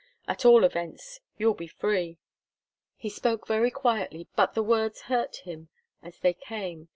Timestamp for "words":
4.63-5.01